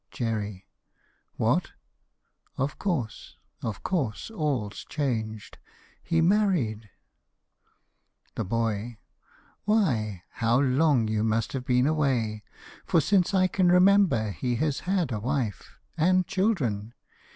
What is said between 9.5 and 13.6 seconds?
Why, How long you must have been away! For since I